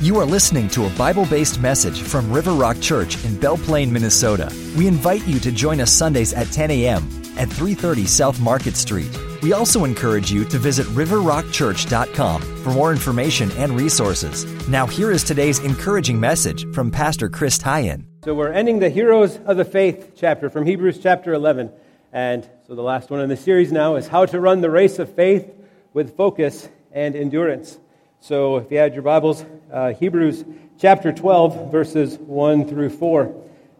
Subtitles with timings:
[0.00, 3.90] You are listening to a Bible based message from River Rock Church in Belle Plaine,
[3.90, 4.48] Minnesota.
[4.76, 7.02] We invite you to join us Sundays at 10 a.m.
[7.36, 9.10] at 330 South Market Street.
[9.42, 14.46] We also encourage you to visit riverrockchurch.com for more information and resources.
[14.68, 18.04] Now, here is today's encouraging message from Pastor Chris Teien.
[18.22, 21.72] So, we're ending the Heroes of the Faith chapter from Hebrews chapter 11.
[22.12, 25.00] And so, the last one in the series now is How to Run the Race
[25.00, 25.52] of Faith
[25.92, 27.80] with Focus and Endurance.
[28.20, 30.44] So, if you had your Bibles, uh, Hebrews
[30.76, 33.32] chapter 12, verses 1 through 4.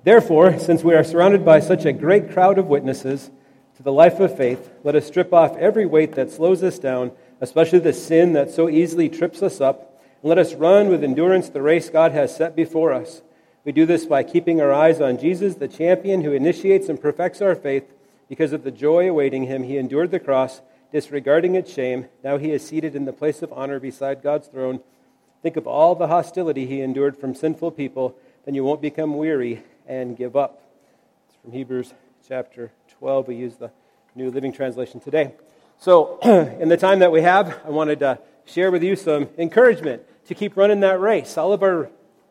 [0.04, 3.32] Therefore, since we are surrounded by such a great crowd of witnesses
[3.76, 7.10] to the life of faith, let us strip off every weight that slows us down,
[7.40, 11.48] especially the sin that so easily trips us up, and let us run with endurance
[11.48, 13.22] the race God has set before us.
[13.64, 17.42] We do this by keeping our eyes on Jesus, the champion who initiates and perfects
[17.42, 17.92] our faith.
[18.28, 20.60] Because of the joy awaiting him, he endured the cross
[20.92, 22.06] disregarding its shame.
[22.24, 24.80] Now he is seated in the place of honor beside God's throne.
[25.42, 29.62] Think of all the hostility he endured from sinful people, then you won't become weary
[29.86, 30.62] and give up.
[31.28, 31.92] It's from Hebrews
[32.26, 33.28] chapter 12.
[33.28, 33.70] We use the
[34.14, 35.32] New Living Translation today.
[35.78, 40.02] So, in the time that we have, I wanted to share with you some encouragement
[40.26, 41.38] to keep running that race.
[41.38, 41.88] All of our,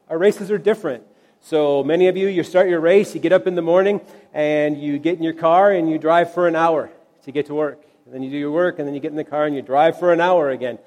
[0.09, 1.03] our races are different.
[1.39, 4.01] So, many of you, you start your race, you get up in the morning,
[4.33, 6.89] and you get in your car and you drive for an hour
[7.23, 7.81] to get to work.
[8.07, 9.61] And then you do your work, and then you get in the car and you
[9.61, 10.79] drive for an hour again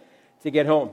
[0.42, 0.90] to get home.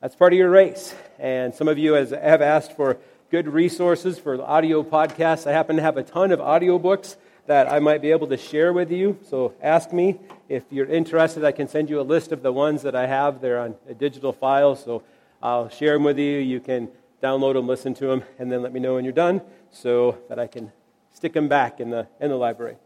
[0.00, 0.92] That's part of your race.
[1.20, 2.98] And some of you have asked for
[3.30, 5.46] good resources for audio podcasts.
[5.46, 7.14] I happen to have a ton of audiobooks
[7.46, 9.20] that I might be able to share with you.
[9.30, 10.18] So ask me.
[10.48, 13.40] If you're interested, I can send you a list of the ones that I have.
[13.40, 15.04] They're on a digital file, so
[15.40, 16.38] I'll share them with you.
[16.38, 16.88] You can
[17.22, 20.40] download them, listen to them, and then let me know when you're done so that
[20.40, 20.72] I can
[21.12, 22.78] stick them back in the, in the library.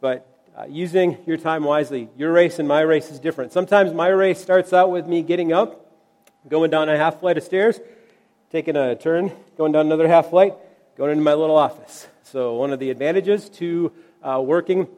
[0.00, 0.26] But
[0.58, 2.08] uh, using your time wisely.
[2.16, 3.52] Your race and my race is different.
[3.52, 5.86] Sometimes my race starts out with me getting up,
[6.48, 7.78] going down a half flight of stairs,
[8.50, 10.54] taking a turn, going down another half flight,
[10.96, 12.08] going into my little office.
[12.24, 14.88] So, one of the advantages to uh, working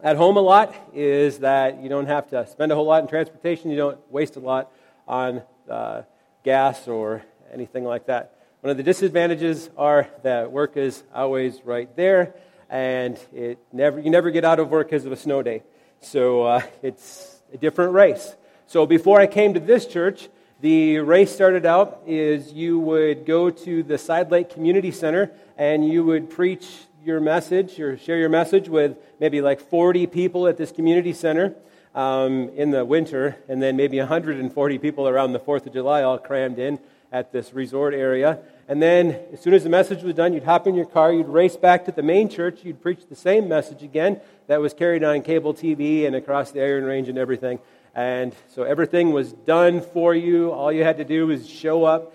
[0.00, 3.08] at home a lot is that you don't have to spend a whole lot in
[3.08, 4.70] transportation, you don't waste a lot
[5.08, 6.02] on uh,
[6.44, 8.36] gas or anything like that.
[8.60, 12.32] One of the disadvantages are that work is always right there
[12.70, 15.62] and it never, you never get out of work because of a snow day.
[16.00, 18.36] So uh, it's a different race.
[18.66, 20.28] So before I came to this church,
[20.60, 25.86] the race started out is you would go to the Side Lake Community Center and
[25.86, 26.68] you would preach
[27.04, 31.54] your message or share your message with maybe like 40 people at this community center
[31.94, 36.18] um, in the winter, and then maybe 140 people around the 4th of July all
[36.18, 36.78] crammed in
[37.10, 38.38] at this resort area.
[38.70, 41.26] And then, as soon as the message was done, you'd hop in your car, you'd
[41.26, 45.02] race back to the main church, you'd preach the same message again that was carried
[45.02, 47.58] on cable TV and across the Iron Range and everything.
[47.96, 50.52] And so everything was done for you.
[50.52, 52.14] All you had to do was show up,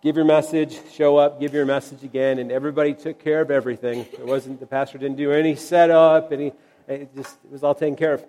[0.00, 4.02] give your message, show up, give your message again, and everybody took care of everything.
[4.12, 6.52] It wasn't the pastor didn't do any setup, any
[6.86, 8.24] it just it was all taken care of.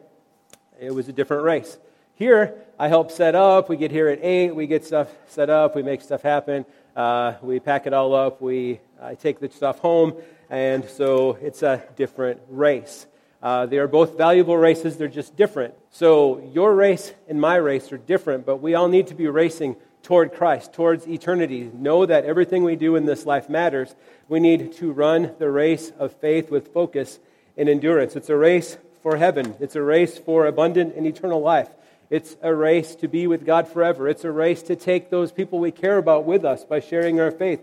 [0.79, 1.77] It was a different race.
[2.15, 3.69] Here, I help set up.
[3.69, 4.55] We get here at 8.
[4.55, 5.75] We get stuff set up.
[5.75, 6.65] We make stuff happen.
[6.97, 8.41] Uh, we pack it all up.
[8.41, 8.79] We
[9.19, 10.15] take the stuff home.
[10.49, 13.05] And so it's a different race.
[13.41, 14.97] Uh, they are both valuable races.
[14.97, 15.75] They're just different.
[15.91, 19.75] So your race and my race are different, but we all need to be racing
[20.01, 21.69] toward Christ, towards eternity.
[21.71, 23.93] Know that everything we do in this life matters.
[24.27, 27.19] We need to run the race of faith with focus
[27.55, 28.15] and endurance.
[28.15, 31.69] It's a race for heaven, it's a race for abundant and eternal life.
[32.09, 34.07] It's a race to be with God forever.
[34.07, 37.31] It's a race to take those people we care about with us by sharing our
[37.31, 37.61] faith.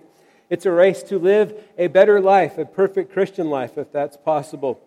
[0.51, 4.81] It's a race to live a better life, a perfect Christian life, if that's possible.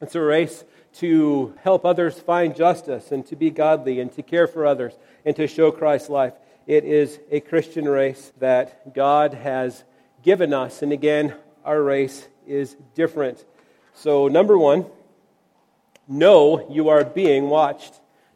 [0.00, 0.64] It's a race
[0.94, 4.92] to help others find justice and to be godly and to care for others
[5.24, 6.34] and to show Christ's life.
[6.66, 9.82] It is a Christian race that God has
[10.22, 10.82] given us.
[10.82, 11.34] And again,
[11.64, 13.44] our race is different.
[13.94, 14.86] So, number one,
[16.06, 17.94] know you are being watched.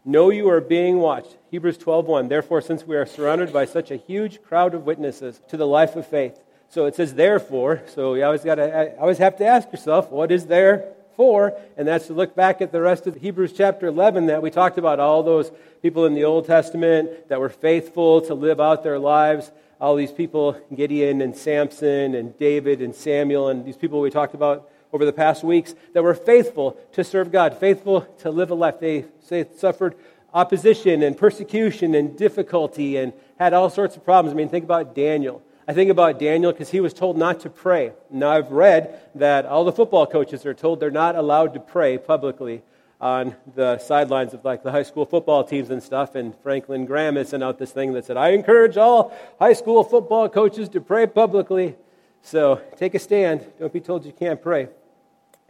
[0.09, 1.37] Know you are being watched.
[1.51, 2.29] Hebrews 12:1.
[2.29, 5.97] Therefore, since we are surrounded by such a huge crowd of witnesses to the life
[5.97, 6.41] of faith.
[6.69, 10.31] So it says therefore, so you always got to always have to ask yourself, what
[10.31, 11.59] is there for?
[11.77, 14.79] And that's to look back at the rest of Hebrews chapter 11 that we talked
[14.79, 15.51] about all those
[15.83, 19.51] people in the Old Testament that were faithful to live out their lives.
[19.81, 24.35] All these people, Gideon and Samson and David and Samuel and these people we talked
[24.35, 28.55] about over the past weeks that were faithful to serve God, faithful to live a
[28.55, 28.81] life.
[28.81, 29.95] They, they suffered
[30.33, 34.35] opposition and persecution and difficulty and had all sorts of problems.
[34.35, 35.43] I mean, think about Daniel.
[35.69, 37.93] I think about Daniel because he was told not to pray.
[38.11, 41.99] Now, I've read that all the football coaches are told they're not allowed to pray
[41.99, 42.63] publicly
[43.01, 46.15] on the sidelines of like the high school football teams and stuff.
[46.15, 49.85] And Franklin Graham had sent out this thing that said, I encourage all high school
[49.85, 51.75] football coaches to pray publicly.
[52.23, 53.45] So take a stand.
[53.59, 54.69] Don't be told you can't pray.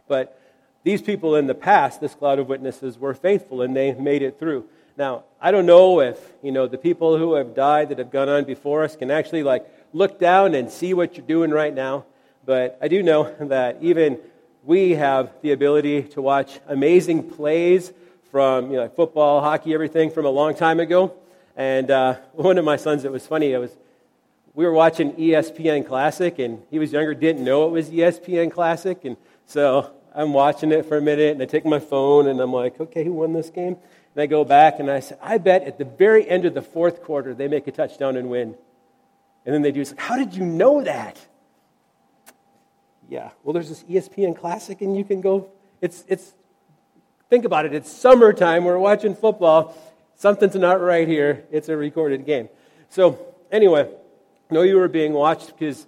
[0.07, 0.39] But
[0.83, 4.39] these people in the past, this cloud of witnesses, were faithful and they made it
[4.39, 4.65] through.
[4.97, 8.29] Now, I don't know if, you know, the people who have died that have gone
[8.29, 12.05] on before us can actually like look down and see what you're doing right now.
[12.45, 14.17] But I do know that even
[14.63, 17.93] we have the ability to watch amazing plays
[18.31, 21.13] from you know, football, hockey, everything from a long time ago.
[21.55, 23.51] And uh, one of my sons, it was funny.
[23.51, 23.75] It was
[24.57, 29.05] we were watching ESPN Classic, and he was younger, didn't know it was ESPN Classic,
[29.05, 29.15] and
[29.45, 32.79] so I'm watching it for a minute, and I take my phone, and I'm like,
[32.81, 33.77] okay, who won this game?
[34.15, 36.61] And I go back, and I say, I bet at the very end of the
[36.63, 38.55] fourth quarter they make a touchdown and win.
[39.45, 39.79] And then they do.
[39.79, 41.23] It's like, how did you know that?
[43.07, 43.29] Yeah.
[43.43, 45.49] Well, there's this ESPN Classic, and you can go.
[45.81, 46.33] It's it's.
[47.29, 47.73] Think about it.
[47.73, 48.65] It's summertime.
[48.65, 49.75] We're watching football.
[50.15, 51.45] Something's not right here.
[51.51, 52.49] It's a recorded game.
[52.89, 53.19] So
[53.51, 53.89] anyway,
[54.49, 55.85] know you are being watched because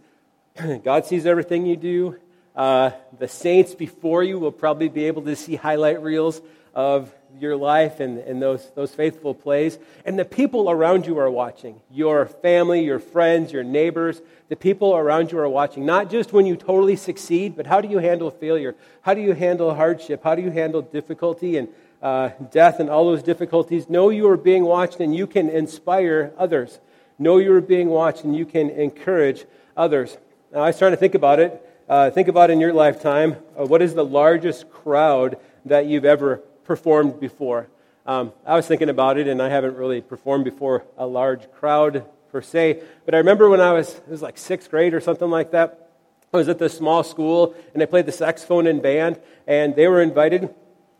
[0.84, 2.20] God sees everything you do.
[2.60, 6.42] Uh, the saints before you will probably be able to see highlight reels
[6.76, 7.10] of
[7.40, 9.80] your life and, and those, those faithful plays.
[10.04, 14.22] And the people around you are watching your family, your friends, your neighbors.
[14.50, 17.88] The people around you are watching, not just when you totally succeed, but how do
[17.88, 18.76] you handle failure?
[19.04, 20.22] How do you handle hardship?
[20.22, 21.70] How do you handle difficulty and
[22.02, 23.90] uh, death and all those difficulties?
[23.90, 26.82] Know you are being watched and you can inspire others.
[27.18, 29.46] Know you are being watched and you can encourage
[29.78, 30.18] others.
[30.52, 31.66] Now, I trying to think about it.
[31.90, 36.38] Uh, think about in your lifetime uh, what is the largest crowd that you've ever
[36.64, 37.68] performed before.
[38.06, 42.06] Um, I was thinking about it, and I haven't really performed before a large crowd
[42.32, 42.84] per se.
[43.06, 45.90] But I remember when I was, it was like sixth grade or something like that.
[46.32, 49.88] I was at this small school, and I played the saxophone in band, and they
[49.88, 50.54] were invited.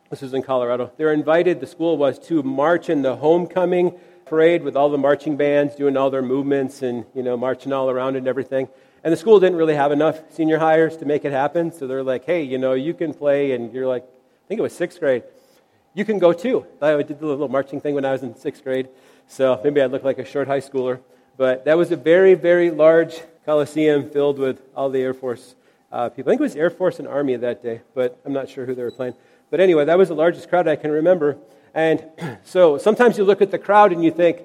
[0.10, 0.92] This was in Colorado.
[0.98, 3.94] They were invited, the school was, to march in the homecoming
[4.26, 7.92] parade with all the marching bands doing all their movements and, you know, marching all
[7.92, 8.70] around and everything.
[9.04, 12.04] And the school didn't really have enough senior hires to make it happen, so they're
[12.04, 15.00] like, hey, you know, you can play, and you're like, I think it was sixth
[15.00, 15.24] grade
[15.94, 16.66] you can go too.
[16.82, 18.90] I did the little marching thing when I was in sixth grade,
[19.28, 21.00] so maybe I look like a short high schooler.
[21.38, 25.56] But that was a very, very large coliseum filled with all the Air Force
[25.92, 26.30] uh, people.
[26.30, 28.76] I think it was Air Force and Army that day, but I'm not sure who
[28.76, 29.14] they were playing.
[29.50, 31.38] But anyway, that was the largest crowd I can remember.
[31.74, 32.06] And
[32.44, 34.42] so sometimes you look at the crowd and you think,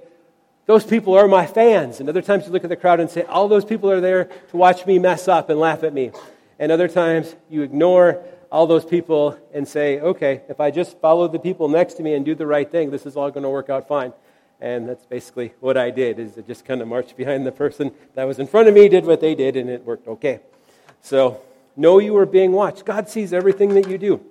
[0.66, 2.00] those people are my fans.
[2.00, 4.24] And other times you look at the crowd and say, all those people are there
[4.24, 6.10] to watch me mess up and laugh at me.
[6.58, 11.26] And other times you ignore all those people and say, okay, if I just follow
[11.28, 13.50] the people next to me and do the right thing, this is all going to
[13.50, 14.12] work out fine.
[14.60, 17.90] And that's basically what I did, is I just kind of marched behind the person
[18.14, 20.40] that was in front of me, did what they did, and it worked okay.
[21.02, 21.42] So
[21.76, 22.84] know you are being watched.
[22.84, 24.24] God sees everything that you do.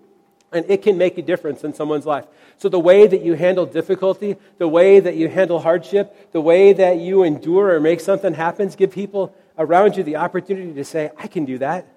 [0.53, 2.25] And it can make a difference in someone's life.
[2.57, 6.73] So, the way that you handle difficulty, the way that you handle hardship, the way
[6.73, 11.11] that you endure or make something happen, give people around you the opportunity to say,
[11.17, 11.87] I can do that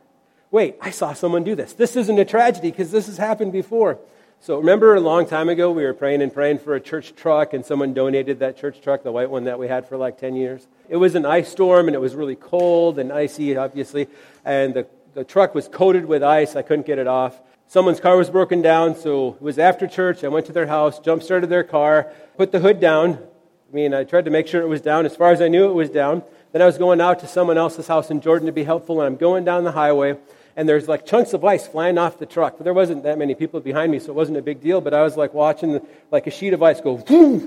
[0.50, 1.72] wait, I saw someone do this.
[1.72, 3.98] This isn't a tragedy because this has happened before.
[4.40, 7.52] So remember a long time ago, we were praying and praying for a church truck,
[7.52, 10.36] and someone donated that church truck, the white one that we had for like 10
[10.36, 10.66] years.
[10.88, 14.08] It was an ice storm, and it was really cold and icy, obviously,
[14.44, 16.54] and the, the truck was coated with ice.
[16.54, 17.40] I couldn't get it off.
[17.68, 20.22] Someone's car was broken down, so it was after church.
[20.24, 23.14] I went to their house, jump started their car, put the hood down.
[23.14, 25.04] I mean, I tried to make sure it was down.
[25.04, 26.22] As far as I knew, it was down.
[26.52, 29.06] Then I was going out to someone else's house in Jordan to be helpful, and
[29.06, 30.16] I'm going down the highway
[30.56, 32.54] and there's like chunks of ice flying off the truck.
[32.56, 34.80] But there wasn't that many people behind me, so it wasn't a big deal.
[34.80, 36.92] But I was like watching like a sheet of ice go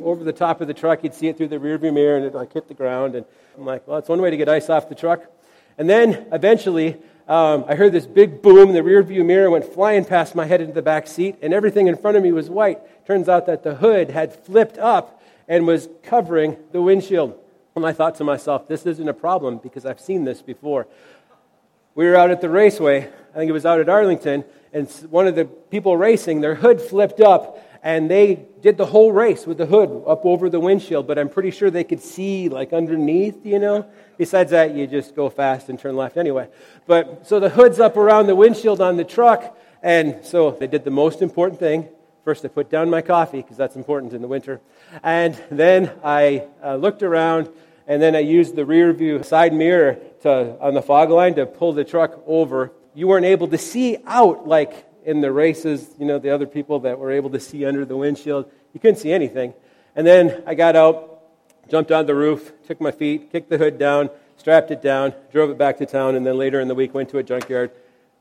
[0.04, 1.04] over the top of the truck.
[1.04, 3.16] You'd see it through the rearview mirror, and it like hit the ground.
[3.16, 3.26] And
[3.58, 5.26] I'm like, well, that's one way to get ice off the truck.
[5.80, 6.98] And then eventually,
[7.30, 8.74] um, I heard this big boom.
[8.74, 11.96] The rearview mirror went flying past my head into the back seat, and everything in
[11.96, 13.06] front of me was white.
[13.06, 17.40] Turns out that the hood had flipped up and was covering the windshield.
[17.76, 20.88] And I thought to myself, this isn't a problem because I've seen this before
[21.96, 23.00] we were out at the raceway.
[23.00, 26.82] I think it was out at Arlington, and one of the people racing, their hood
[26.82, 31.08] flipped up, and they did the whole race with the hood up over the windshield.
[31.08, 33.86] But I'm pretty sure they could see like underneath, you know.
[34.18, 36.50] Besides that, you just go fast and turn left anyway.
[36.86, 40.84] But so the hood's up around the windshield on the truck, and so they did
[40.84, 41.88] the most important thing.
[42.26, 44.60] First, I put down my coffee because that's important in the winter,
[45.04, 47.50] and then I uh, looked around
[47.90, 51.48] and then I used the rear view side mirror to, on the fog line to
[51.48, 52.72] pull the truck over.
[52.94, 56.80] You weren't able to see out like in the races, you know, the other people
[56.82, 58.50] that were able to see under the windshield.
[58.74, 59.54] You couldn't see anything.
[59.96, 61.22] And then I got out,
[61.70, 65.50] jumped on the roof, took my feet, kicked the hood down, strapped it down, drove
[65.50, 67.72] it back to town, and then later in the week went to a junkyard.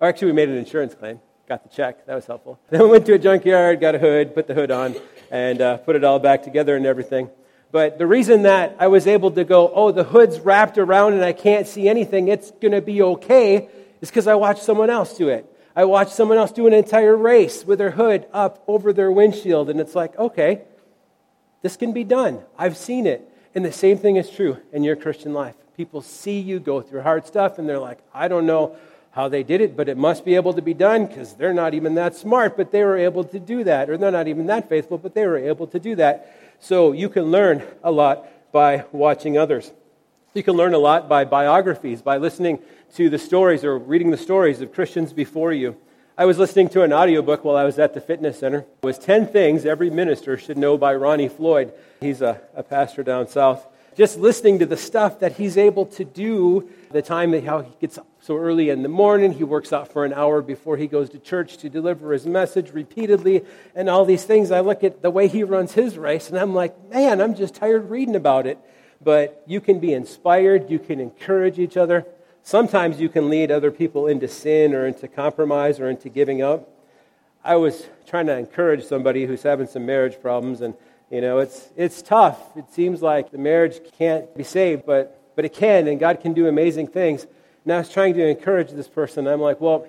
[0.01, 2.05] Or actually, we made an insurance claim got the check.
[2.05, 2.61] That was helpful.
[2.69, 4.95] Then we went to a junkyard, got a hood, put the hood on,
[5.31, 7.31] and uh, put it all back together and everything.
[7.73, 11.25] But the reason that I was able to go, oh, the hood's wrapped around and
[11.25, 13.69] I can't see anything, it's going to be okay,
[14.03, 15.51] is because I watched someone else do it.
[15.79, 19.71] I watched someone else do an entire race with their hood up over their windshield,
[19.71, 20.63] and it's like, okay,
[21.63, 22.41] this can be done.
[22.59, 23.23] I've seen it.
[23.55, 25.55] And the same thing is true in your Christian life.
[25.77, 28.75] People see you go through hard stuff, and they're like, I don't know
[29.13, 31.75] how they did it, but it must be able to be done because they're not
[31.75, 33.89] even that smart, but they were able to do that.
[33.89, 36.57] Or they're not even that faithful, but they were able to do that.
[36.59, 39.71] So you can learn a lot by watching others.
[40.35, 42.59] You can learn a lot by biographies, by listening
[42.95, 45.77] to the stories or reading the stories of Christians before you.
[46.17, 48.61] I was listening to an audiobook while I was at the fitness center.
[48.61, 51.73] It was 10 Things Every Minister Should Know by Ronnie Floyd.
[52.01, 53.67] He's a, a pastor down south.
[53.97, 57.73] Just listening to the stuff that he's able to do, the time that how he
[57.81, 60.87] gets up so early in the morning, he works out for an hour before he
[60.87, 64.51] goes to church to deliver his message repeatedly, and all these things.
[64.51, 67.55] I look at the way he runs his race, and I'm like, man, I'm just
[67.55, 68.59] tired reading about it.
[69.01, 72.07] But you can be inspired, you can encourage each other.
[72.49, 76.67] Sometimes you can lead other people into sin or into compromise or into giving up.
[77.45, 80.73] I was trying to encourage somebody who's having some marriage problems, and
[81.11, 82.57] you know, it's it's tough.
[82.57, 86.33] It seems like the marriage can't be saved, but but it can, and God can
[86.33, 87.27] do amazing things.
[87.65, 89.27] And I was trying to encourage this person.
[89.27, 89.87] I'm like, well,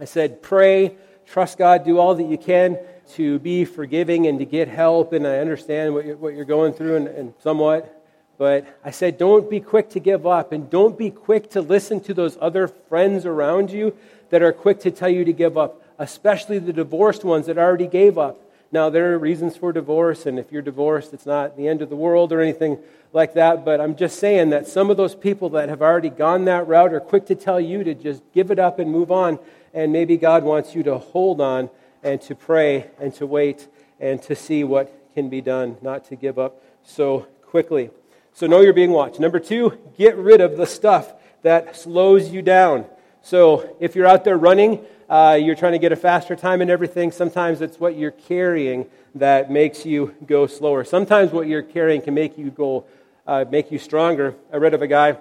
[0.00, 2.76] I said, pray, trust God, do all that you can
[3.14, 5.12] to be forgiving and to get help.
[5.12, 8.01] And I understand what you're, what you're going through, and, and somewhat.
[8.38, 12.00] But I said, don't be quick to give up and don't be quick to listen
[12.00, 13.96] to those other friends around you
[14.30, 17.86] that are quick to tell you to give up, especially the divorced ones that already
[17.86, 18.38] gave up.
[18.72, 21.90] Now, there are reasons for divorce, and if you're divorced, it's not the end of
[21.90, 22.78] the world or anything
[23.12, 23.66] like that.
[23.66, 26.94] But I'm just saying that some of those people that have already gone that route
[26.94, 29.38] are quick to tell you to just give it up and move on.
[29.74, 31.68] And maybe God wants you to hold on
[32.02, 33.68] and to pray and to wait
[34.00, 37.90] and to see what can be done, not to give up so quickly.
[38.34, 39.20] So know you're being watched.
[39.20, 41.12] Number two, get rid of the stuff
[41.42, 42.86] that slows you down.
[43.20, 46.70] So if you're out there running, uh, you're trying to get a faster time and
[46.70, 50.84] everything, sometimes it's what you're carrying that makes you go slower.
[50.84, 52.84] Sometimes what you're carrying can make you go,
[53.26, 54.34] uh, make you stronger.
[54.52, 55.18] I read of a guy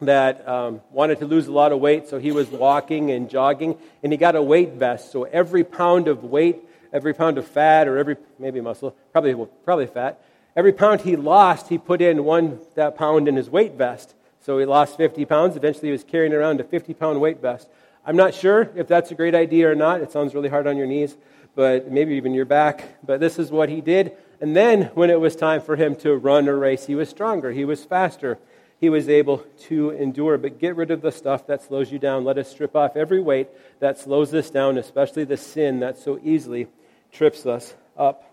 [0.00, 3.76] that um, wanted to lose a lot of weight, so he was walking and jogging,
[4.02, 5.12] and he got a weight vest.
[5.12, 6.60] So every pound of weight,
[6.92, 10.22] every pound of fat, or every maybe muscle, probably probably fat,
[10.58, 14.16] Every pound he lost, he put in one that pound in his weight vest.
[14.40, 15.54] So he lost 50 pounds.
[15.56, 17.68] Eventually, he was carrying around a 50 pound weight vest.
[18.04, 20.00] I'm not sure if that's a great idea or not.
[20.00, 21.16] It sounds really hard on your knees,
[21.54, 22.96] but maybe even your back.
[23.06, 24.16] But this is what he did.
[24.40, 27.52] And then, when it was time for him to run a race, he was stronger,
[27.52, 28.36] he was faster,
[28.80, 30.38] he was able to endure.
[30.38, 32.24] But get rid of the stuff that slows you down.
[32.24, 33.46] Let us strip off every weight
[33.78, 36.66] that slows us down, especially the sin that so easily
[37.12, 38.24] trips us up.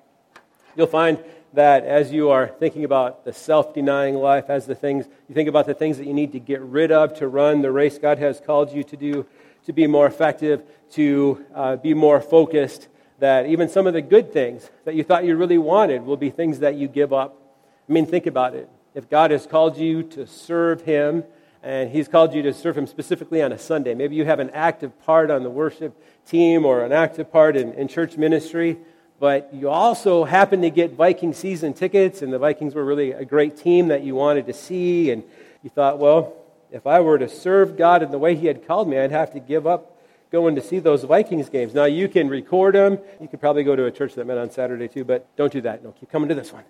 [0.75, 1.23] You'll find
[1.55, 5.49] that as you are thinking about the self denying life, as the things, you think
[5.49, 8.19] about the things that you need to get rid of to run the race God
[8.19, 9.25] has called you to do,
[9.65, 12.87] to be more effective, to uh, be more focused,
[13.19, 16.29] that even some of the good things that you thought you really wanted will be
[16.29, 17.37] things that you give up.
[17.89, 18.69] I mean, think about it.
[18.93, 21.23] If God has called you to serve Him,
[21.63, 24.49] and He's called you to serve Him specifically on a Sunday, maybe you have an
[24.51, 28.77] active part on the worship team or an active part in, in church ministry
[29.19, 33.25] but you also happened to get Viking season tickets, and the Vikings were really a
[33.25, 35.23] great team that you wanted to see, and
[35.63, 36.33] you thought, well,
[36.71, 39.31] if I were to serve God in the way He had called me, I'd have
[39.33, 39.95] to give up
[40.35, 41.73] going to see those Vikings games.
[41.73, 42.99] Now, you can record them.
[43.21, 45.61] You could probably go to a church that met on Saturday too, but don't do
[45.61, 45.81] that.
[45.81, 46.63] No, keep coming to this one.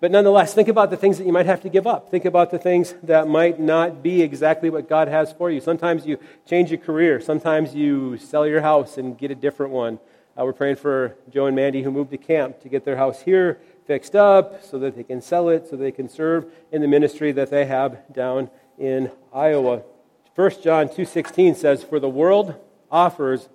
[0.00, 2.10] But nonetheless, think about the things that you might have to give up.
[2.10, 5.60] Think about the things that might not be exactly what God has for you.
[5.60, 6.18] Sometimes you
[6.48, 7.20] change your career.
[7.20, 10.00] Sometimes you sell your house and get a different one.
[10.38, 13.20] Uh, we're praying for Joe and Mandy who moved to camp to get their house
[13.20, 16.88] here fixed up so that they can sell it, so they can serve in the
[16.88, 18.48] ministry that they have down
[18.78, 19.82] in Iowa.
[20.34, 22.54] 1 John 2:16 says, "For the world
[22.90, 23.50] offers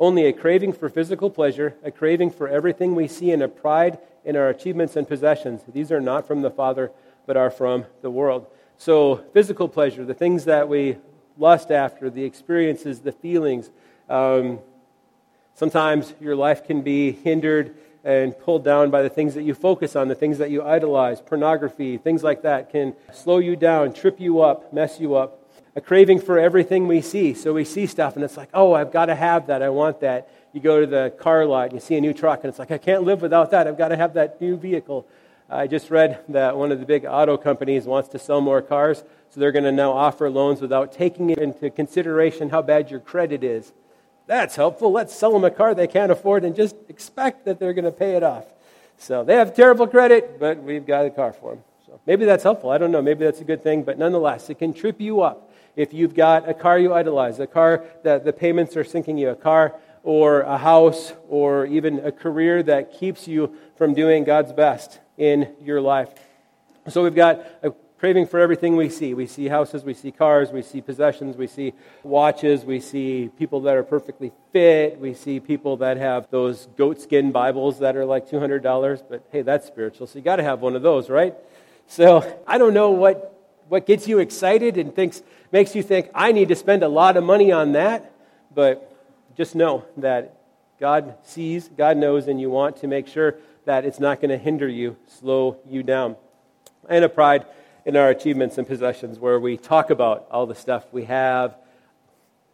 [0.00, 3.98] only a craving for physical pleasure, a craving for everything we see, and a pride
[4.24, 5.62] in our achievements and possessions.
[5.68, 6.92] These are not from the Father,
[7.26, 8.46] but are from the world."
[8.78, 10.96] So, physical pleasure, the things that we
[11.36, 13.70] lust after, the experiences, the feelings,
[14.08, 14.60] um,
[15.54, 19.94] Sometimes your life can be hindered and pulled down by the things that you focus
[19.94, 24.18] on, the things that you idolize, pornography, things like that can slow you down, trip
[24.18, 25.38] you up, mess you up.
[25.76, 27.32] A craving for everything we see.
[27.32, 29.62] So we see stuff and it's like, oh, I've got to have that.
[29.62, 30.28] I want that.
[30.52, 32.70] You go to the car lot and you see a new truck and it's like,
[32.70, 33.66] I can't live without that.
[33.66, 35.06] I've got to have that new vehicle.
[35.48, 39.04] I just read that one of the big auto companies wants to sell more cars,
[39.28, 43.44] so they're going to now offer loans without taking into consideration how bad your credit
[43.44, 43.72] is.
[44.26, 44.92] That's helpful.
[44.92, 47.92] Let's sell them a car they can't afford and just expect that they're going to
[47.92, 48.46] pay it off.
[48.98, 51.64] So they have terrible credit, but we've got a car for them.
[51.86, 52.70] So maybe that's helpful.
[52.70, 53.02] I don't know.
[53.02, 56.48] Maybe that's a good thing, but nonetheless, it can trip you up if you've got
[56.48, 59.74] a car you idolize, a car that the payments are sinking you, a car
[60.04, 65.48] or a house or even a career that keeps you from doing God's best in
[65.62, 66.10] your life.
[66.88, 69.14] So we've got a craving for everything we see.
[69.14, 73.60] We see houses, we see cars, we see possessions, we see watches, we see people
[73.60, 78.28] that are perfectly fit, we see people that have those goatskin Bibles that are like
[78.28, 81.36] $200, but hey, that's spiritual, so you got to have one of those, right?
[81.86, 86.32] So I don't know what, what gets you excited and thinks, makes you think, I
[86.32, 88.10] need to spend a lot of money on that,
[88.52, 88.98] but
[89.36, 90.38] just know that
[90.80, 94.38] God sees, God knows, and you want to make sure that it's not going to
[94.38, 96.16] hinder you, slow you down.
[96.88, 97.46] And a pride
[97.84, 101.56] in our achievements and possessions where we talk about all the stuff we have.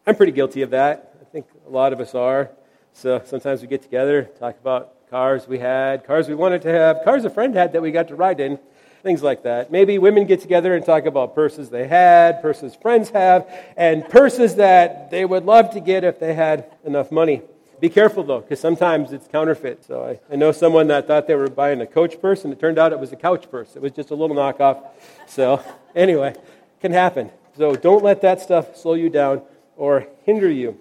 [0.07, 1.15] I'm pretty guilty of that.
[1.21, 2.51] I think a lot of us are.
[2.95, 7.05] So sometimes we get together, talk about cars we had, cars we wanted to have,
[7.05, 8.59] cars a friend had that we got to ride in,
[9.03, 9.71] things like that.
[9.71, 14.57] Maybe women get together and talk about purses they had, purses friends have, and purses
[14.57, 17.43] that they would love to get if they had enough money.
[17.81, 19.85] Be careful though, because sometimes it's counterfeit.
[19.85, 22.59] So I, I, know someone that thought they were buying a coach purse, and it
[22.59, 23.77] turned out it was a couch purse.
[23.77, 24.83] It was just a little knockoff.
[25.29, 25.63] So
[25.95, 26.35] anyway,
[26.81, 27.31] can happen.
[27.57, 29.43] So don't let that stuff slow you down
[29.77, 30.77] or hinder you.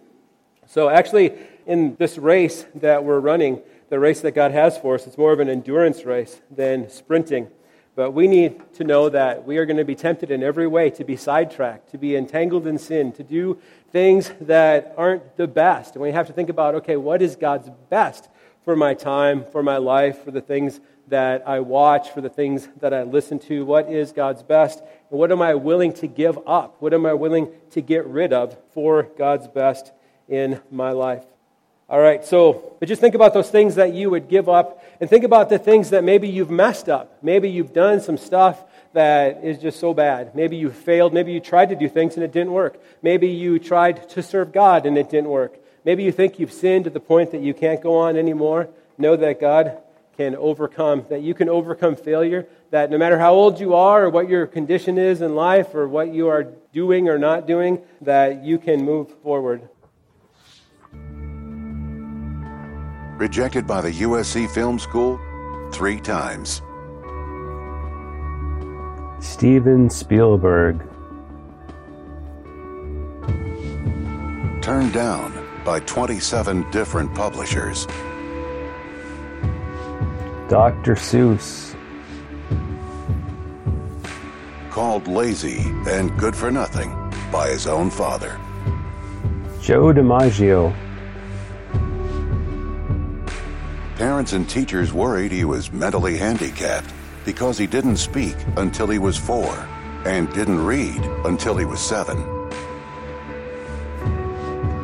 [0.68, 1.34] So actually,
[1.66, 5.32] in this race that we're running, the race that God has for us, it's more
[5.32, 7.48] of an endurance race than sprinting.
[7.96, 10.92] But we need to know that we are going to be tempted in every way
[10.92, 13.60] to be sidetracked, to be entangled in sin, to do
[13.92, 15.96] things that aren't the best.
[15.96, 18.30] And we have to think about okay, what is God's best
[18.64, 22.68] for my time, for my life, for the things that I watch, for the things
[22.82, 23.66] that I listen to?
[23.66, 24.80] What is God's best?
[25.10, 26.76] And what am I willing to give up?
[26.80, 29.92] What am I willing to get rid of for God's best
[30.28, 31.24] in my life?
[31.90, 35.10] All right, so but just think about those things that you would give up and
[35.10, 37.18] think about the things that maybe you've messed up.
[37.22, 38.62] Maybe you've done some stuff
[38.98, 40.34] that is just so bad.
[40.34, 41.14] Maybe you failed.
[41.14, 42.82] Maybe you tried to do things and it didn't work.
[43.04, 45.60] Maybe you tried to serve God and it didn't work.
[45.86, 48.70] Maybe you think you've sinned to the point that you can't go on anymore.
[48.98, 49.78] Know that God
[50.18, 54.10] can overcome, that you can overcome failure, that no matter how old you are or
[54.10, 58.44] what your condition is in life or what you are doing or not doing, that
[58.44, 59.70] you can move forward.
[63.20, 65.20] Rejected by the USC Film School
[65.72, 66.64] three times.
[69.20, 70.80] Steven Spielberg.
[74.62, 75.34] Turned down
[75.66, 77.88] by 27 different publishers.
[80.48, 80.96] Dr.
[80.96, 81.76] Seuss.
[84.70, 86.92] Called lazy and good for nothing
[87.32, 88.40] by his own father.
[89.62, 90.76] Joe DiMaggio.
[93.96, 96.94] Parents and teachers worried he was mentally handicapped
[97.28, 99.54] because he didn't speak until he was four
[100.06, 102.18] and didn't read until he was seven.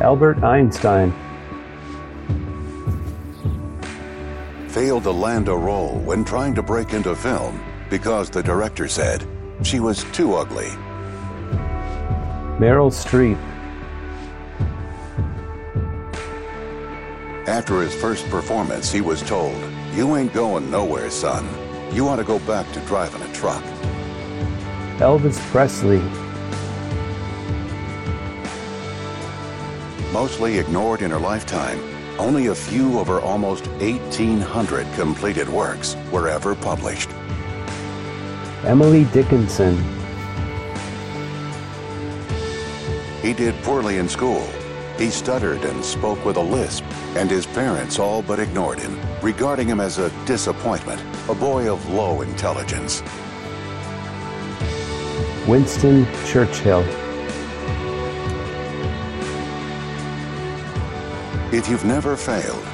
[0.01, 1.13] Albert Einstein.
[4.67, 9.25] Failed to land a role when trying to break into film because the director said
[9.63, 10.67] she was too ugly.
[12.59, 13.39] Meryl Streep.
[17.47, 19.55] After his first performance, he was told,
[19.93, 21.47] You ain't going nowhere, son.
[21.93, 23.63] You want to go back to driving a truck.
[24.97, 26.01] Elvis Presley.
[30.11, 31.79] Mostly ignored in her lifetime,
[32.17, 37.11] only a few of her almost 1,800 completed works were ever published.
[38.63, 39.77] Emily Dickinson.
[43.21, 44.47] He did poorly in school.
[44.97, 49.69] He stuttered and spoke with a lisp and his parents all but ignored him, regarding
[49.69, 53.01] him as a disappointment, a boy of low intelligence.
[55.47, 56.81] Winston Churchill.
[61.53, 62.65] If you've never failed,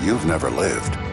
[0.00, 1.09] you've never lived.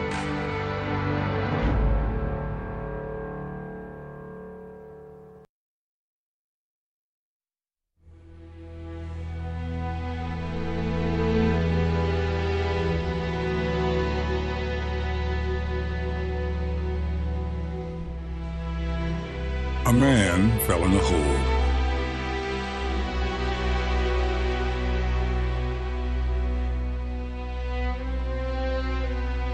[20.67, 21.37] Fell in a hole.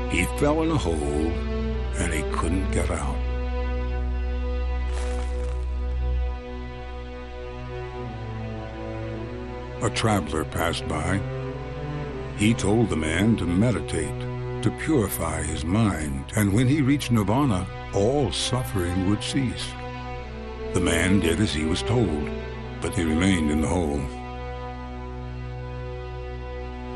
[0.10, 1.32] He fell in a hole
[2.00, 3.24] and he couldn't get out.
[9.84, 11.20] a traveler passed by.
[12.38, 14.18] He told the man to meditate,
[14.64, 19.74] to purify his mind, and when he reached nirvana, all suffering would cease.
[20.74, 22.30] The man did as he was told,
[22.82, 24.02] but he remained in the hole.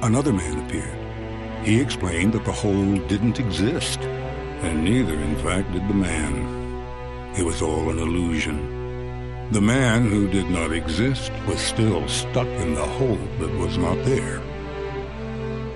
[0.01, 0.97] Another man appeared.
[1.63, 7.33] He explained that the hole didn't exist, and neither, in fact, did the man.
[7.37, 9.49] It was all an illusion.
[9.51, 14.03] The man who did not exist was still stuck in the hole that was not
[14.05, 14.41] there.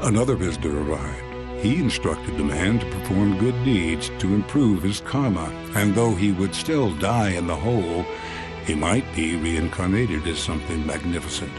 [0.01, 1.30] Another visitor arrived.
[1.61, 6.31] He instructed the man to perform good deeds to improve his karma, and though he
[6.31, 8.03] would still die in the hole,
[8.65, 11.51] he might be reincarnated as something magnificent.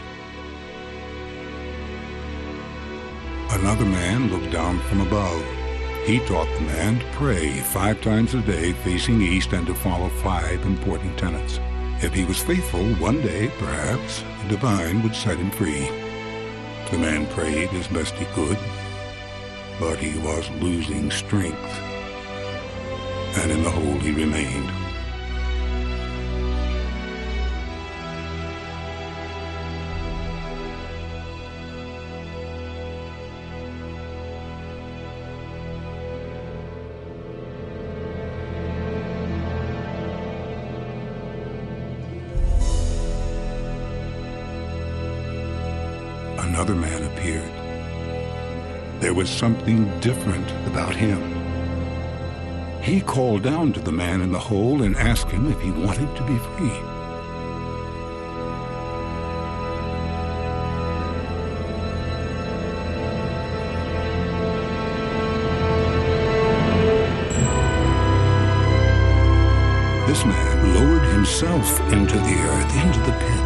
[3.51, 5.41] Another man looked down from above.
[6.05, 10.09] He taught the man to pray five times a day facing east and to follow
[10.09, 11.61] five important tenets.
[12.01, 15.87] If he was faithful, one day, perhaps, the divine would set him free.
[16.91, 18.57] The man prayed as best he could,
[19.79, 21.81] but he was losing strength,
[23.37, 24.69] and in the hole he remained.
[46.63, 47.62] another man appeared.
[49.03, 51.19] There was something different about him.
[52.81, 56.15] He called down to the man in the hole and asked him if he wanted
[56.15, 56.69] to be free.
[70.07, 73.43] This man lowered himself into the earth, into the pit.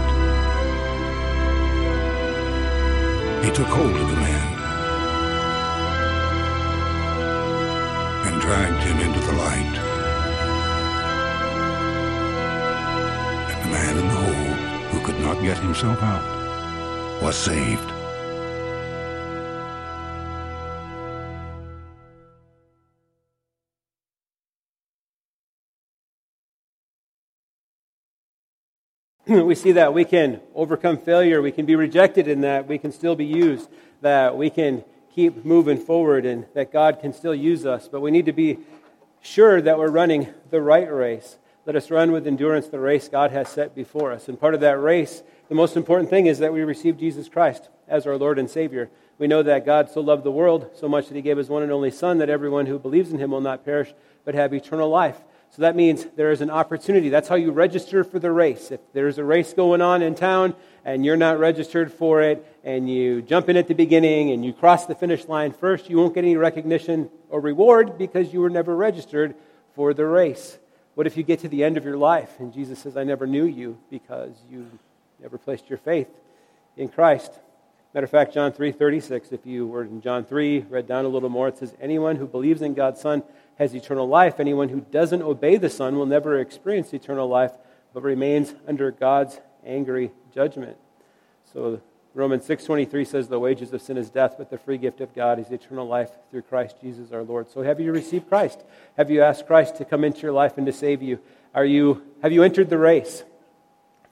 [3.43, 4.36] He took hold of the man
[8.47, 9.77] dragged him into the light.
[13.51, 14.53] And the man in the hole,
[14.89, 17.91] who could not get himself out, was saved.
[29.27, 32.93] we see that we can overcome failure, we can be rejected in that, we can
[32.93, 33.67] still be used,
[33.99, 34.85] that we can
[35.17, 37.87] keep moving forward, and that God can still use us.
[37.87, 38.59] But we need to be
[39.19, 41.39] sure that we're running the right race.
[41.65, 44.27] Let us run with endurance the race God has set before us.
[44.27, 47.67] And part of that race, the most important thing is that we receive Jesus Christ
[47.87, 48.91] as our Lord and Savior.
[49.17, 51.63] We know that God so loved the world so much that He gave His one
[51.63, 54.87] and only Son, that everyone who believes in Him will not perish but have eternal
[54.87, 55.17] life.
[55.49, 57.09] So that means there is an opportunity.
[57.09, 58.69] That's how you register for the race.
[58.69, 62.89] If there's a race going on in town and you're not registered for it, and
[62.89, 66.13] you jump in at the beginning and you cross the finish line first, you won't
[66.13, 69.35] get any recognition or reward because you were never registered
[69.73, 70.59] for the race.
[70.93, 73.25] What if you get to the end of your life and Jesus says, I never
[73.25, 74.69] knew you because you
[75.21, 76.09] never placed your faith
[76.75, 77.39] in Christ?
[77.93, 81.29] Matter of fact, John 3:36, if you were in John 3, read down a little
[81.29, 83.23] more, it says, Anyone who believes in God's Son
[83.55, 84.41] has eternal life.
[84.41, 87.53] Anyone who doesn't obey the Son will never experience eternal life,
[87.93, 90.75] but remains under God's angry judgment.
[91.53, 91.79] So
[92.17, 95.37] Romans 6:23 says the wages of sin is death, but the free gift of God
[95.37, 97.47] is eternal life through Christ Jesus our Lord.
[97.47, 98.63] So have you received Christ?
[98.97, 101.19] Have you asked Christ to come into your life and to save you?
[101.53, 103.23] Are you have you entered the race?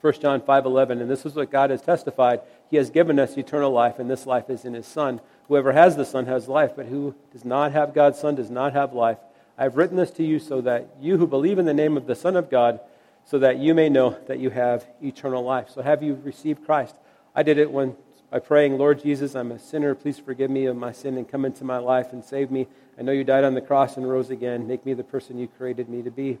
[0.00, 2.42] 1 John 5:11 and this is what God has testified.
[2.70, 5.20] He has given us eternal life and this life is in his son.
[5.48, 8.72] Whoever has the son has life, but who does not have God's son does not
[8.72, 9.18] have life.
[9.58, 12.06] I have written this to you so that you who believe in the name of
[12.06, 12.78] the Son of God,
[13.24, 15.70] so that you may know that you have eternal life.
[15.70, 16.94] So have you received Christ?
[17.36, 17.94] I did it when
[18.30, 19.94] by praying, Lord Jesus, I'm a sinner.
[19.94, 22.66] Please forgive me of my sin and come into my life and save me.
[22.98, 24.66] I know you died on the cross and rose again.
[24.66, 26.38] Make me the person you created me to be.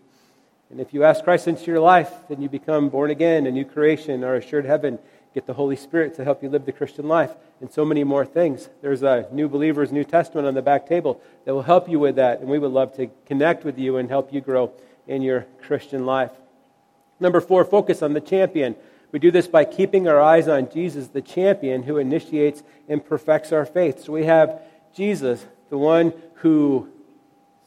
[0.68, 3.64] And if you ask Christ into your life, then you become born again, a new
[3.64, 4.98] creation, or assured heaven.
[5.32, 7.30] Get the Holy Spirit to help you live the Christian life,
[7.60, 8.68] and so many more things.
[8.82, 12.16] There's a New Believers New Testament on the back table that will help you with
[12.16, 14.72] that, and we would love to connect with you and help you grow
[15.06, 16.32] in your Christian life.
[17.20, 18.74] Number four, focus on the champion.
[19.12, 23.52] We do this by keeping our eyes on Jesus, the champion who initiates and perfects
[23.52, 24.04] our faith.
[24.04, 24.60] So we have
[24.94, 26.88] Jesus, the one who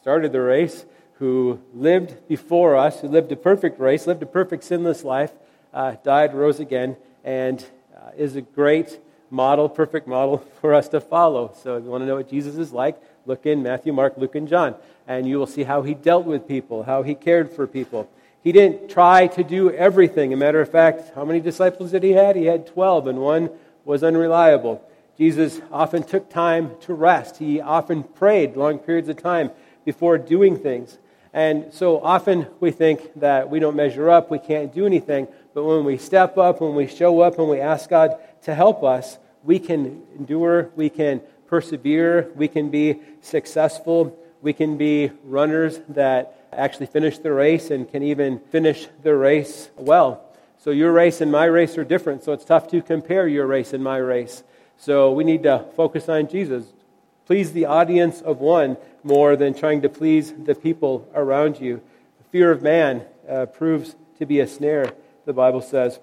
[0.01, 4.63] started the race, who lived before us, who lived a perfect race, lived a perfect
[4.63, 5.31] sinless life,
[5.73, 8.99] uh, died, rose again, and uh, is a great
[9.29, 11.53] model, perfect model for us to follow.
[11.61, 14.35] So if you want to know what Jesus is like, look in Matthew, Mark, Luke,
[14.35, 14.75] and John,
[15.07, 18.09] and you will see how he dealt with people, how he cared for people.
[18.43, 20.31] He didn't try to do everything.
[20.31, 22.35] A matter of fact, how many disciples did he have?
[22.35, 23.49] He had 12, and one
[23.83, 24.81] was unreliable.
[25.17, 27.37] Jesus often took time to rest.
[27.37, 29.51] He often prayed long periods of time
[29.83, 30.97] before doing things.
[31.33, 35.27] And so often we think that we don't measure up, we can't do anything.
[35.53, 38.83] But when we step up, when we show up, and we ask God to help
[38.83, 45.79] us, we can endure, we can persevere, we can be successful, we can be runners
[45.89, 50.25] that actually finish the race and can even finish the race well.
[50.57, 53.73] So your race and my race are different, so it's tough to compare your race
[53.73, 54.43] and my race.
[54.77, 56.65] So we need to focus on Jesus.
[57.25, 61.81] Please the audience of one more than trying to please the people around you.
[62.17, 64.93] The fear of man uh, proves to be a snare,
[65.25, 65.99] the Bible says.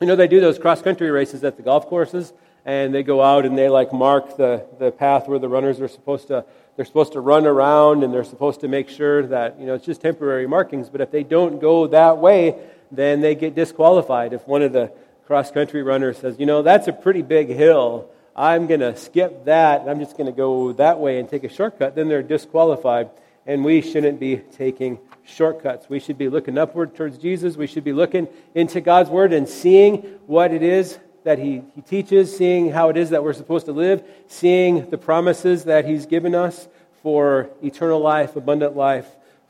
[0.00, 2.32] You know, they do those cross country races at the golf courses,
[2.64, 5.88] and they go out and they like mark the, the path where the runners are
[5.88, 6.44] supposed to
[6.78, 9.84] they're supposed to run around and they're supposed to make sure that you know it's
[9.84, 12.54] just temporary markings but if they don't go that way
[12.90, 14.90] then they get disqualified if one of the
[15.28, 18.08] cross country runners says, you know, that's a pretty big hill.
[18.34, 21.44] I'm going to skip that and I'm just going to go that way and take
[21.44, 23.10] a shortcut, then they're disqualified.
[23.46, 25.90] And we shouldn't be taking shortcuts.
[25.90, 27.58] We should be looking upward towards Jesus.
[27.58, 31.82] We should be looking into God's Word and seeing what it is that he, he
[31.82, 36.06] teaches, seeing how it is that we're supposed to live, seeing the promises that He's
[36.06, 36.68] given us
[37.02, 39.06] for eternal life, abundant life,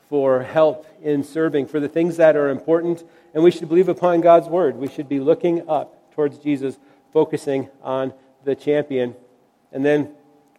[0.09, 3.03] for help in serving, for the things that are important
[3.33, 4.75] and we should believe upon God's word.
[4.75, 6.77] We should be looking up towards Jesus,
[7.13, 9.15] focusing on the champion.
[9.71, 10.11] And then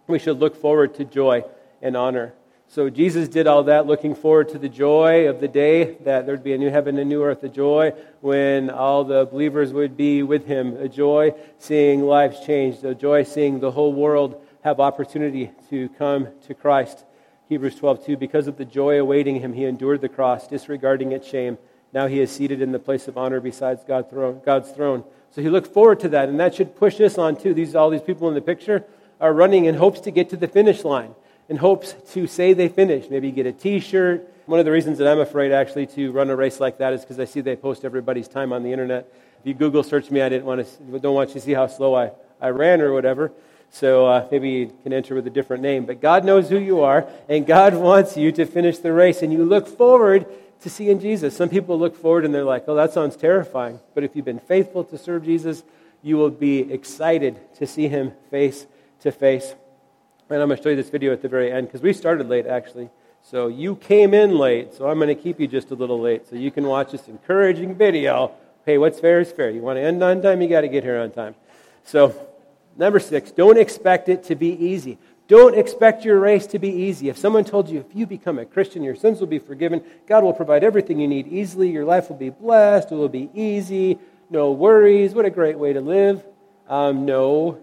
[0.07, 1.45] we should look forward to joy
[1.83, 2.35] and honor.
[2.71, 6.45] So Jesus did all that, looking forward to the joy of the day that there'd
[6.45, 9.97] be a new heaven and a new earth, a joy when all the believers would
[9.97, 14.79] be with him, a joy seeing lives changed, a joy seeing the whole world have
[14.79, 17.05] opportunity to come to Christ.
[17.49, 21.59] Hebrews 12:2 because of the joy awaiting him he endured the cross disregarding its shame
[21.93, 25.05] now he is seated in the place of honor besides God's throne.
[25.33, 27.55] So he looked forward to that, and that should push us on too.
[27.55, 28.85] These, all these people in the picture
[29.21, 31.15] are running in hopes to get to the finish line,
[31.51, 33.11] in hopes to say they finished.
[33.11, 34.33] Maybe get a t shirt.
[34.47, 37.03] One of the reasons that I'm afraid actually to run a race like that is
[37.03, 39.13] because I see they post everybody's time on the internet.
[39.41, 41.67] If you Google search me, I didn't want to, don't want you to see how
[41.67, 43.33] slow I, I ran or whatever.
[43.71, 45.87] So uh, maybe you can enter with a different name.
[45.87, 49.33] But God knows who you are, and God wants you to finish the race, and
[49.33, 50.27] you look forward
[50.63, 51.37] to seeing Jesus.
[51.37, 53.81] Some people look forward and they're like, oh, that sounds terrifying.
[53.95, 55.63] But if you've been faithful to serve Jesus,
[56.03, 58.67] you will be excited to see him face
[59.01, 59.55] to face.
[60.31, 62.29] And I'm going to show you this video at the very end because we started
[62.29, 62.89] late, actually.
[63.21, 66.29] So you came in late, so I'm going to keep you just a little late
[66.29, 68.33] so you can watch this encouraging video.
[68.65, 69.51] Hey, what's fair is fair.
[69.51, 71.35] You want to end on time, you got to get here on time.
[71.83, 72.15] So,
[72.77, 74.99] number six, don't expect it to be easy.
[75.27, 77.09] Don't expect your race to be easy.
[77.09, 80.23] If someone told you if you become a Christian, your sins will be forgiven, God
[80.23, 83.99] will provide everything you need easily, your life will be blessed, it will be easy,
[84.29, 86.25] no worries, what a great way to live.
[86.69, 87.61] Um, no,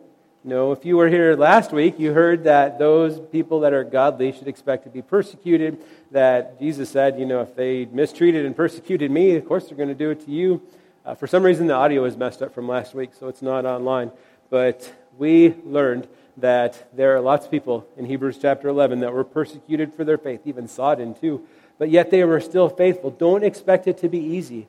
[0.48, 0.72] no.
[0.72, 4.48] If you were here last week, you heard that those people that are godly should
[4.48, 5.78] expect to be persecuted.
[6.12, 9.90] That Jesus said, you know, if they mistreated and persecuted me, of course they're going
[9.90, 10.62] to do it to you.
[11.06, 13.66] Uh, for some reason, the audio is messed up from last week, so it's not
[13.66, 14.10] online.
[14.50, 16.08] But we learned
[16.38, 20.18] that there are lots of people in Hebrews chapter 11 that were persecuted for their
[20.18, 21.46] faith, even Sodom too,
[21.78, 23.12] but yet they were still faithful.
[23.12, 24.68] Don't expect it to be easy.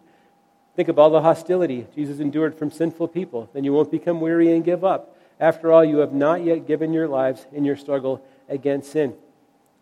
[0.75, 3.49] Think of all the hostility Jesus endured from sinful people.
[3.53, 5.15] Then you won't become weary and give up.
[5.41, 9.15] After all, you have not yet given your lives in your struggle against sin.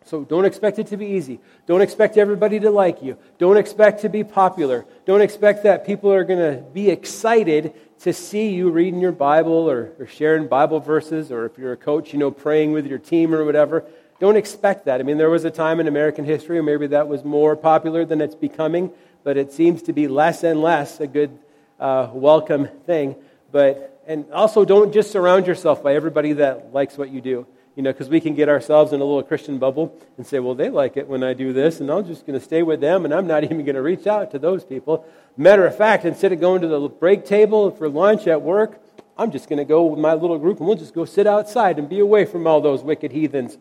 [0.05, 1.39] So don't expect it to be easy.
[1.65, 3.17] Don't expect everybody to like you.
[3.39, 4.85] Don't expect to be popular.
[5.05, 9.69] Don't expect that people are going to be excited to see you reading your Bible
[9.69, 12.99] or, or sharing Bible verses, or if you're a coach, you know, praying with your
[12.99, 13.83] team or whatever.
[14.19, 15.01] Don't expect that.
[15.01, 18.21] I mean, there was a time in American history, maybe that was more popular than
[18.21, 18.91] it's becoming,
[19.23, 21.37] but it seems to be less and less a good,
[21.79, 23.15] uh, welcome thing.
[23.51, 27.45] But, and also don't just surround yourself by everybody that likes what you do
[27.77, 30.55] you know, because we can get ourselves in a little Christian bubble and say, well,
[30.55, 33.05] they like it when I do this, and I'm just going to stay with them,
[33.05, 35.05] and I'm not even going to reach out to those people.
[35.37, 38.81] Matter of fact, instead of going to the break table for lunch at work,
[39.15, 41.77] I'm just going to go with my little group, and we'll just go sit outside
[41.77, 43.59] and be away from all those wicked heathens.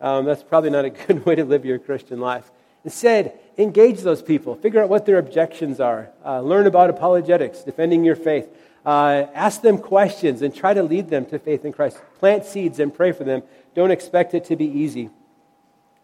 [0.00, 2.50] Um, that's probably not a good way to live your Christian life.
[2.82, 4.56] Instead, engage those people.
[4.56, 6.10] Figure out what their objections are.
[6.24, 8.48] Uh, learn about apologetics, defending your faith.
[8.84, 12.00] Uh, ask them questions and try to lead them to faith in Christ.
[12.18, 13.42] Plant seeds and pray for them.
[13.74, 15.08] Don't expect it to be easy.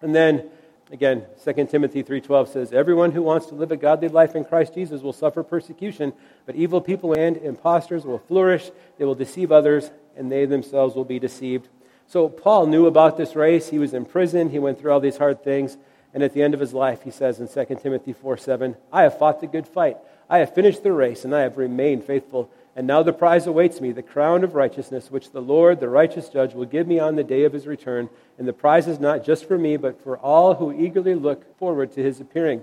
[0.00, 0.48] And then,
[0.92, 4.74] again, 2 Timothy 3.12 says, Everyone who wants to live a godly life in Christ
[4.74, 6.12] Jesus will suffer persecution,
[6.46, 8.70] but evil people and impostors will flourish.
[8.96, 11.68] They will deceive others, and they themselves will be deceived.
[12.06, 13.68] So Paul knew about this race.
[13.68, 14.50] He was in prison.
[14.50, 15.76] He went through all these hard things.
[16.14, 19.02] And at the end of his life, he says in 2 Timothy 4 7, I
[19.02, 19.98] have fought the good fight.
[20.30, 23.80] I have finished the race, and I have remained faithful And now the prize awaits
[23.80, 27.16] me, the crown of righteousness, which the Lord, the righteous judge, will give me on
[27.16, 28.08] the day of his return.
[28.38, 31.90] And the prize is not just for me, but for all who eagerly look forward
[31.94, 32.62] to his appearing.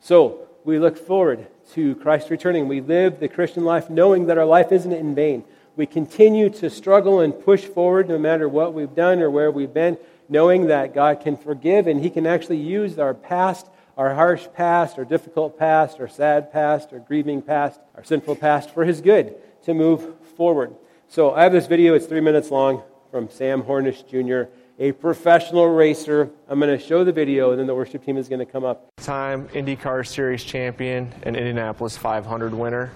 [0.00, 2.66] So we look forward to Christ returning.
[2.66, 5.44] We live the Christian life knowing that our life isn't in vain.
[5.76, 9.72] We continue to struggle and push forward no matter what we've done or where we've
[9.72, 9.96] been,
[10.28, 14.98] knowing that God can forgive and He can actually use our past, our harsh past,
[14.98, 19.36] our difficult past, our sad past, our grieving past, our sinful past for His good
[19.64, 20.74] to move forward.
[21.08, 25.68] So I have this video, it's three minutes long, from Sam Hornish Jr., a professional
[25.68, 26.30] racer.
[26.48, 28.64] I'm going to show the video, and then the worship team is going to come
[28.64, 28.90] up.
[28.96, 32.90] Time IndyCar Series champion and Indianapolis 500 winner.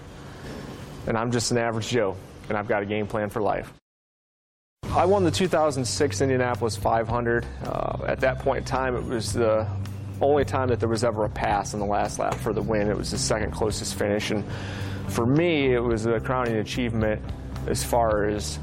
[1.07, 2.17] And I'm just an average Joe,
[2.49, 3.73] and I've got a game plan for life.
[4.85, 7.45] I won the 2006 Indianapolis 500.
[7.65, 9.67] Uh, at that point in time, it was the
[10.23, 12.89] only time that there was ever a pass in the last lap for the win.
[12.89, 14.31] It was the second closest finish.
[14.31, 14.43] And
[15.09, 17.23] for me, it was a crowning achievement
[17.67, 18.59] as far as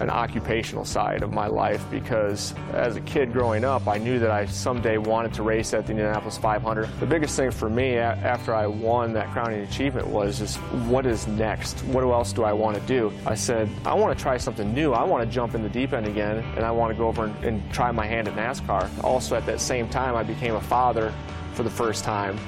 [0.00, 4.30] an occupational side of my life because as a kid growing up, I knew that
[4.30, 6.88] I someday wanted to race at the Indianapolis 500.
[6.98, 10.56] The biggest thing for me after I won that crowning achievement was just
[10.88, 11.80] what is next?
[11.84, 13.12] What else do I want to do?
[13.24, 14.92] I said, I want to try something new.
[14.92, 17.24] I want to jump in the deep end again and I want to go over
[17.24, 18.90] and, and try my hand at NASCAR.
[19.04, 21.12] Also, at that same time, I became a father
[21.54, 22.38] for the first time.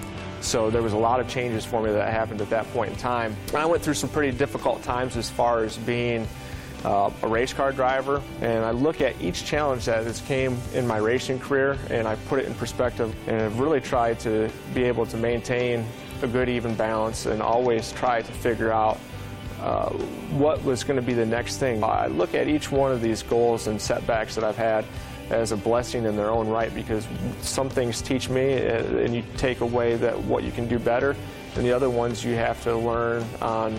[0.47, 2.97] So there was a lot of changes for me that happened at that point in
[2.99, 3.37] time.
[3.49, 6.25] And I went through some pretty difficult times as far as being
[6.85, 10.87] uh, a race car driver, and I look at each challenge that has came in
[10.87, 14.85] my racing career, and I put it in perspective, and have really tried to be
[14.85, 15.85] able to maintain
[16.23, 19.01] a good even balance, and always try to figure out
[19.61, 19.89] uh,
[20.39, 21.83] what was going to be the next thing.
[21.83, 24.85] I look at each one of these goals and setbacks that I've had
[25.31, 27.07] as a blessing in their own right because
[27.41, 31.17] some things teach me uh, and you take away that what you can do better
[31.57, 33.79] and the other ones you have to learn on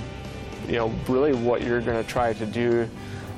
[0.67, 2.89] you know really what you're going to try to do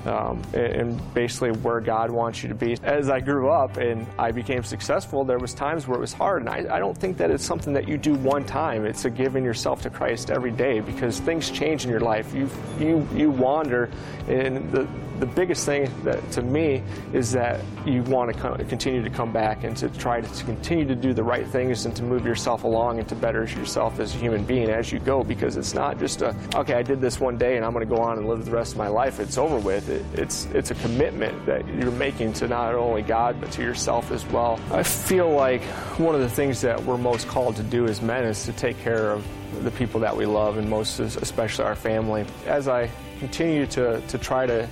[0.10, 2.78] um, and basically where God wants you to be.
[2.84, 6.42] As I grew up and I became successful, there was times where it was hard,
[6.42, 8.86] and I, I don't think that it's something that you do one time.
[8.86, 12.34] It's a giving yourself to Christ every day because things change in your life.
[12.34, 13.90] You you you wander,
[14.28, 14.88] and the
[15.20, 16.82] the biggest thing that to me
[17.14, 20.96] is that you want to continue to come back and to try to continue to
[20.96, 24.18] do the right things and to move yourself along and to better yourself as a
[24.18, 27.38] human being as you go because it's not just a okay I did this one
[27.38, 29.38] day and I'm going to go on and live the rest of my life it's
[29.38, 33.52] over with it, it's it's a commitment that you're making to not only God but
[33.54, 35.62] to yourself as well I feel like
[35.98, 38.80] one of the things that we're most called to do as men is to take
[38.80, 39.26] care of
[39.64, 44.18] the people that we love and most especially our family as I continue to to
[44.18, 44.68] try to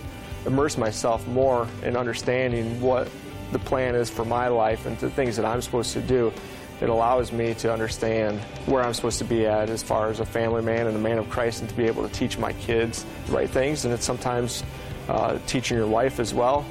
[0.46, 3.10] immerse myself more in understanding what
[3.52, 6.34] the plan is for my life and the things that I'm supposed to do.
[6.80, 10.26] It allows me to understand where I'm supposed to be at as far as a
[10.26, 13.06] family man and a man of Christ and to be able to teach my kids
[13.26, 13.84] the right things.
[13.86, 14.64] And it's sometimes
[15.10, 16.66] uh, teaching your wife as well.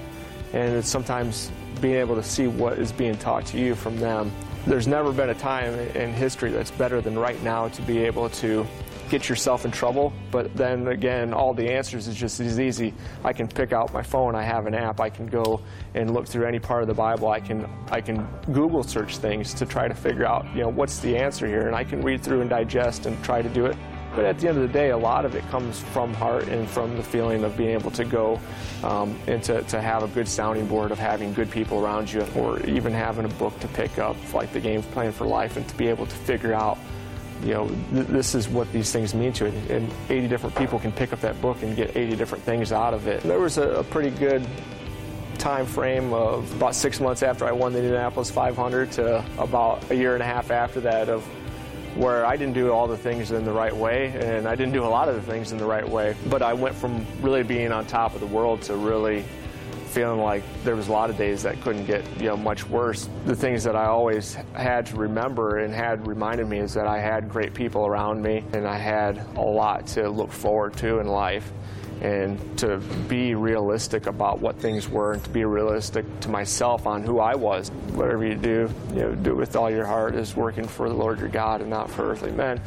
[0.53, 4.33] And it's sometimes being able to see what is being taught to you from them.
[4.66, 8.29] There's never been a time in history that's better than right now to be able
[8.31, 8.66] to
[9.09, 10.12] get yourself in trouble.
[10.31, 12.92] But then again, all the answers is just as easy.
[13.25, 14.35] I can pick out my phone.
[14.35, 15.01] I have an app.
[15.01, 15.61] I can go
[15.94, 17.29] and look through any part of the Bible.
[17.29, 20.99] I can I can Google search things to try to figure out you know what's
[20.99, 23.77] the answer here, and I can read through and digest and try to do it.
[24.16, 26.66] But at the end of the day, a lot of it comes from heart and
[26.68, 28.40] from the feeling of being able to go
[28.83, 32.26] um, and to, to have a good sounding board of having good people around you,
[32.35, 35.68] or even having a book to pick up, like the Game Plan for Life, and
[35.68, 36.79] to be able to figure out
[37.42, 39.70] you know, th- this is what these things mean to it.
[39.70, 42.94] And 80 different people can pick up that book and get 80 different things out
[42.94, 43.22] of it.
[43.22, 44.46] There was a, a pretty good
[45.37, 49.94] time frame of about six months after I won the Indianapolis 500 to about a
[49.94, 51.29] year and a half after that of
[51.96, 54.85] where I didn't do all the things in the right way and I didn't do
[54.85, 56.14] a lot of the things in the right way.
[56.28, 59.24] But I went from really being on top of the world to really
[59.87, 63.09] feeling like there was a lot of days that couldn't get you know much worse.
[63.24, 66.98] The things that I always had to remember and had reminded me is that I
[66.98, 71.06] had great people around me and I had a lot to look forward to in
[71.06, 71.50] life
[72.00, 72.78] and to
[73.09, 77.35] be realistic about what things were and to be realistic to myself on who I
[77.35, 77.71] was.
[77.71, 80.94] Whatever you do, you know, do it with all your heart is working for the
[80.94, 82.60] Lord your God and not for earthly men.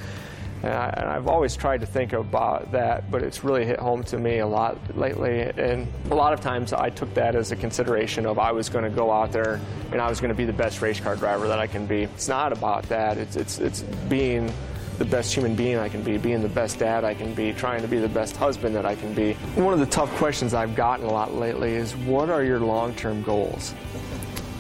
[0.62, 4.18] And, I, have always tried to think about that, but it's really hit home to
[4.18, 5.41] me a lot lately.
[5.41, 8.84] And a lot of times I took that as a consideration of I was going
[8.84, 11.47] to go out there and I was going to be the best race car driver
[11.47, 12.04] that I can be.
[12.04, 13.18] It's not about that.
[13.18, 14.51] It's, it's, it's being
[15.00, 17.82] the best human being I can be, being the best dad I can be, trying
[17.82, 19.34] to be the best husband that I can be.
[19.56, 22.93] One of the tough questions I've gotten a lot lately is what are your long
[22.95, 23.74] term goals?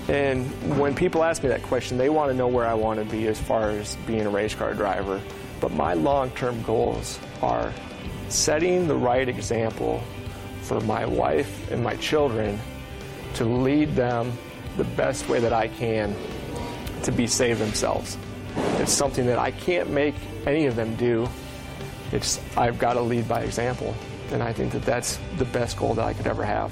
[0.07, 0.47] And
[0.79, 3.27] when people ask me that question, they want to know where I want to be
[3.27, 5.21] as far as being a race car driver.
[5.59, 7.73] But my long term goals are
[8.29, 10.01] setting the right example
[10.61, 12.57] for my wife and my children
[13.35, 14.31] to lead them
[14.77, 16.15] the best way that I can
[17.03, 18.17] to be saved themselves.
[18.79, 20.15] It's something that I can't make
[20.47, 21.27] any of them do.
[22.11, 23.93] It's I've got to lead by example,
[24.31, 26.71] and I think that that's the best goal that I could ever have.